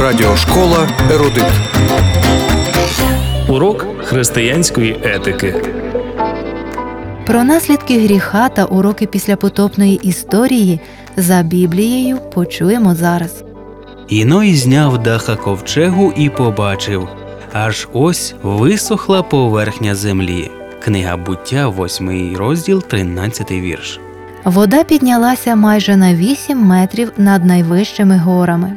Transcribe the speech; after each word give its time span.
Радіошкола 0.00 0.88
Ерудит. 1.10 1.44
Урок 3.48 3.86
християнської 4.04 5.00
етики. 5.02 5.54
Про 7.26 7.44
наслідки 7.44 8.00
гріха 8.00 8.48
та 8.48 8.64
уроки 8.64 9.06
післяпотопної 9.06 9.94
історії 10.02 10.80
за 11.16 11.42
Біблією 11.42 12.18
почуємо 12.34 12.94
зараз. 12.94 13.44
Іной 14.08 14.54
зняв 14.54 15.02
даха 15.02 15.36
ковчегу 15.36 16.12
і 16.16 16.30
побачив, 16.30 17.08
аж 17.52 17.88
ось 17.92 18.34
висохла 18.42 19.22
поверхня 19.22 19.94
землі. 19.94 20.50
Книга 20.84 21.16
буття, 21.16 21.68
8 21.68 22.36
розділ, 22.36 22.82
13 22.82 23.50
вірш. 23.50 24.00
Вода 24.44 24.84
піднялася 24.84 25.56
майже 25.56 25.96
на 25.96 26.14
8 26.14 26.58
метрів 26.58 27.12
над 27.16 27.44
найвищими 27.44 28.18
горами. 28.18 28.72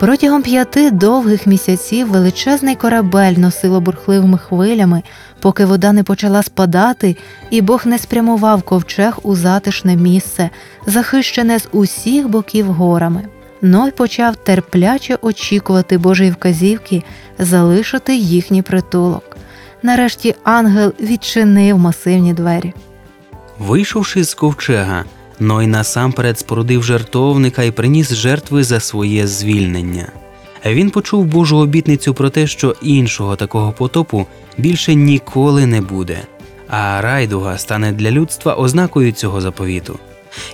Протягом 0.00 0.42
п'яти 0.42 0.90
довгих 0.90 1.46
місяців 1.46 2.08
величезний 2.08 2.74
корабель 2.74 3.32
носило 3.32 3.80
бурхливими 3.80 4.38
хвилями, 4.38 5.02
поки 5.40 5.64
вода 5.64 5.92
не 5.92 6.02
почала 6.02 6.42
спадати, 6.42 7.16
і 7.50 7.60
Бог 7.60 7.86
не 7.86 7.98
спрямував 7.98 8.62
ковчег 8.62 9.18
у 9.22 9.34
затишне 9.34 9.96
місце, 9.96 10.50
захищене 10.86 11.58
з 11.58 11.68
усіх 11.72 12.28
боків 12.28 12.66
горами. 12.66 13.24
Ной 13.62 13.90
почав 13.90 14.36
терпляче 14.36 15.18
очікувати 15.22 15.98
Божої 15.98 16.30
вказівки 16.30 17.02
залишити 17.38 18.16
їхній 18.16 18.62
притулок. 18.62 19.29
Нарешті 19.82 20.34
ангел 20.44 20.92
відчинив 21.00 21.78
масивні 21.78 22.32
двері. 22.32 22.72
Вийшовши 23.58 24.24
з 24.24 24.34
ковчега, 24.34 25.04
Ной 25.40 25.66
насамперед 25.66 26.38
спорудив 26.38 26.82
жертовника 26.82 27.62
і 27.62 27.70
приніс 27.70 28.12
жертви 28.12 28.64
за 28.64 28.80
своє 28.80 29.26
звільнення. 29.26 30.12
Він 30.66 30.90
почув 30.90 31.24
Божу 31.24 31.56
обітницю 31.56 32.14
про 32.14 32.30
те, 32.30 32.46
що 32.46 32.74
іншого 32.82 33.36
такого 33.36 33.72
потопу 33.72 34.26
більше 34.58 34.94
ніколи 34.94 35.66
не 35.66 35.80
буде, 35.80 36.18
а 36.68 37.00
райдуга 37.00 37.58
стане 37.58 37.92
для 37.92 38.10
людства 38.10 38.54
ознакою 38.54 39.12
цього 39.12 39.40
заповіту. 39.40 39.98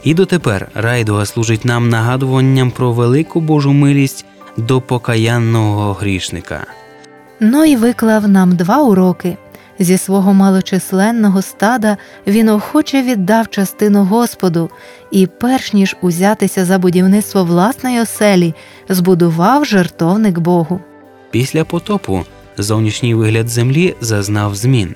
І 0.05 0.15
дотепер 0.15 0.69
райдуга 0.75 1.27
служить 1.27 1.65
нам 1.65 1.89
нагадуванням 1.89 2.71
про 2.71 2.93
велику 2.93 3.41
Божу 3.41 3.73
милість 3.73 4.25
до 4.57 4.81
покаянного 4.81 5.93
грішника. 5.93 6.67
Ной 7.41 7.77
виклав 7.77 8.29
нам 8.29 8.57
два 8.57 8.83
уроки. 8.83 9.37
Зі 9.79 9.99
свого 9.99 10.35
малочисленного 10.35 11.43
стада 11.43 11.97
він 12.27 12.49
охоче 12.49 13.03
віддав 13.03 13.49
частину 13.51 14.05
Господу 14.05 14.71
і, 15.11 15.27
перш 15.27 15.73
ніж 15.73 15.97
узятися 16.01 16.65
за 16.65 16.79
будівництво 16.79 17.45
власної 17.45 18.01
оселі, 18.01 18.55
збудував 18.89 19.65
жертовник 19.65 20.39
Богу. 20.39 20.81
Після 21.31 21.65
потопу 21.65 22.25
зовнішній 22.59 23.15
вигляд 23.15 23.49
землі 23.49 23.95
зазнав 24.01 24.55
змін. 24.55 24.95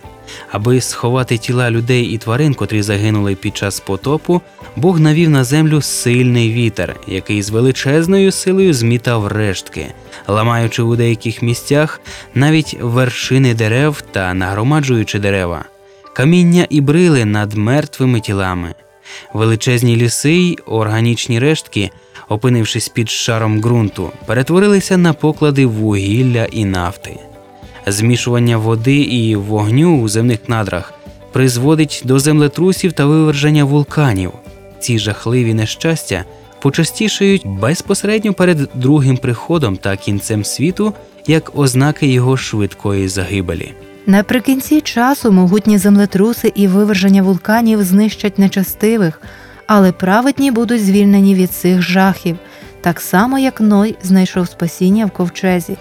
Аби 0.50 0.80
сховати 0.80 1.38
тіла 1.38 1.70
людей 1.70 2.04
і 2.04 2.18
тварин, 2.18 2.54
котрі 2.54 2.82
загинули 2.82 3.34
під 3.34 3.56
час 3.56 3.80
потопу, 3.80 4.40
Бог 4.76 5.00
навів 5.00 5.30
на 5.30 5.44
землю 5.44 5.82
сильний 5.82 6.52
вітер, 6.52 6.96
який 7.06 7.42
з 7.42 7.50
величезною 7.50 8.32
силою 8.32 8.74
змітав 8.74 9.26
рештки, 9.26 9.86
ламаючи 10.28 10.82
у 10.82 10.96
деяких 10.96 11.42
місцях 11.42 12.00
навіть 12.34 12.76
вершини 12.80 13.54
дерев 13.54 14.02
та 14.10 14.34
нагромаджуючи 14.34 15.18
дерева, 15.18 15.64
каміння 16.12 16.66
і 16.70 16.80
брили 16.80 17.24
над 17.24 17.54
мертвими 17.54 18.20
тілами. 18.20 18.74
Величезні 19.34 19.96
ліси 19.96 20.32
й 20.32 20.58
органічні 20.66 21.38
рештки, 21.38 21.90
опинившись 22.28 22.88
під 22.88 23.10
шаром 23.10 23.60
ґрунту, 23.60 24.12
перетворилися 24.26 24.96
на 24.96 25.12
поклади 25.12 25.66
вугілля 25.66 26.44
і 26.44 26.64
нафти. 26.64 27.29
Змішування 27.86 28.56
води 28.56 28.96
і 28.96 29.36
вогню 29.36 30.02
у 30.02 30.08
земних 30.08 30.48
надрах 30.48 30.92
призводить 31.32 32.02
до 32.04 32.18
землетрусів 32.18 32.92
та 32.92 33.06
виверження 33.06 33.64
вулканів. 33.64 34.32
Ці 34.80 34.98
жахливі 34.98 35.54
нещастя 35.54 36.24
почастішають 36.60 37.46
безпосередньо 37.46 38.32
перед 38.32 38.68
другим 38.74 39.16
приходом 39.16 39.76
та 39.76 39.96
кінцем 39.96 40.44
світу 40.44 40.92
як 41.26 41.58
ознаки 41.58 42.06
його 42.06 42.36
швидкої 42.36 43.08
загибелі. 43.08 43.74
Наприкінці 44.06 44.80
часу 44.80 45.32
могутні 45.32 45.78
землетруси 45.78 46.52
і 46.54 46.66
виверження 46.66 47.22
вулканів 47.22 47.82
знищать 47.82 48.38
нечастивих, 48.38 49.22
але 49.66 49.92
праведні 49.92 50.50
будуть 50.50 50.84
звільнені 50.84 51.34
від 51.34 51.50
цих 51.50 51.82
жахів, 51.82 52.36
так 52.80 53.00
само 53.00 53.38
як 53.38 53.60
Ной 53.60 53.96
знайшов 54.02 54.48
спасіння 54.48 55.06
в 55.06 55.10
ковчезі. 55.10 55.76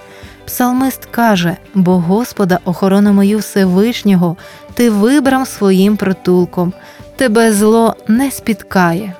Псалмист 0.49 1.05
каже: 1.05 1.57
Бо 1.75 1.99
Господа, 1.99 2.59
охорону 2.65 3.13
мою 3.13 3.37
Всевишнього, 3.37 4.37
ти 4.73 4.89
вибрав 4.89 5.47
своїм 5.47 5.97
притулком, 5.97 6.73
тебе 7.15 7.53
зло 7.53 7.95
не 8.07 8.31
спіткає. 8.31 9.13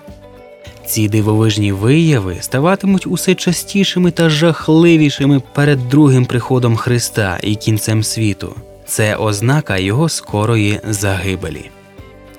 Ці 0.85 1.09
дивовижні 1.09 1.72
вияви 1.72 2.38
ставатимуть 2.39 3.07
усе 3.07 3.35
частішими 3.35 4.12
та 4.12 4.29
жахливішими 4.29 5.41
перед 5.53 5.89
другим 5.89 6.25
приходом 6.25 6.75
Христа 6.75 7.38
і 7.44 7.56
кінцем 7.56 8.03
світу. 8.03 8.56
Це 8.85 9.16
ознака 9.16 9.78
його 9.78 10.09
скорої 10.09 10.79
загибелі. 10.89 11.69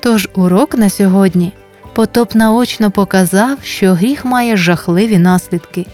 Тож 0.01 0.29
урок 0.35 0.75
на 0.75 0.91
сьогодні 0.91 1.53
потоп 1.93 2.35
наочно 2.35 2.91
показав, 2.91 3.59
що 3.63 3.95
гріх 3.95 4.25
має 4.25 4.57
жахливі 4.57 5.19
наслідки. 5.19 5.87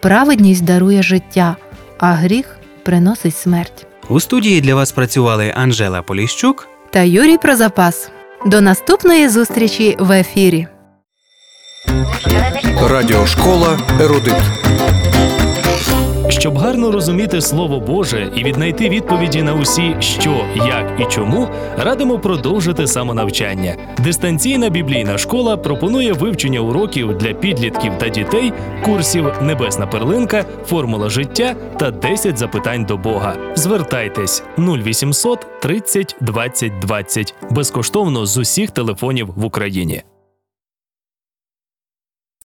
Праведність 0.00 0.64
дарує 0.64 1.02
життя, 1.02 1.56
а 2.00 2.12
гріх 2.12 2.56
приносить 2.82 3.36
смерть. 3.36 3.86
У 4.08 4.20
студії 4.20 4.60
для 4.60 4.74
вас 4.74 4.92
працювали 4.92 5.54
Анжела 5.56 6.02
Поліщук 6.02 6.68
Та 6.90 7.00
Юрій 7.02 7.38
Прозапас. 7.38 8.10
До 8.46 8.60
наступної 8.60 9.28
зустрічі 9.28 9.96
в 9.98 10.12
ефірі. 10.12 10.66
Радіошкола 12.90 13.78
Ерудит. 14.00 14.34
Щоб 16.40 16.58
гарно 16.58 16.92
розуміти 16.92 17.40
Слово 17.40 17.80
Боже 17.80 18.32
і 18.36 18.44
віднайти 18.44 18.88
відповіді 18.88 19.42
на 19.42 19.54
усі 19.54 19.96
що, 20.00 20.44
як 20.56 21.00
і 21.00 21.04
чому, 21.04 21.48
радимо 21.76 22.18
продовжити 22.18 22.86
самонавчання. 22.86 23.76
Дистанційна 23.98 24.68
біблійна 24.68 25.18
школа 25.18 25.56
пропонує 25.56 26.12
вивчення 26.12 26.60
уроків 26.60 27.18
для 27.18 27.32
підлітків 27.32 27.92
та 27.98 28.08
дітей, 28.08 28.52
курсів 28.84 29.32
Небесна 29.42 29.86
перлинка, 29.86 30.44
формула 30.66 31.08
життя 31.08 31.56
та 31.78 31.90
10 31.90 32.38
запитань 32.38 32.84
до 32.84 32.96
Бога. 32.96 33.36
Звертайтесь 33.54 34.42
0800 34.58 35.46
30 35.60 36.16
20 36.20 36.78
20 36.78 37.34
безкоштовно 37.50 38.26
з 38.26 38.38
усіх 38.38 38.70
телефонів 38.70 39.28
в 39.36 39.44
Україні. 39.44 40.02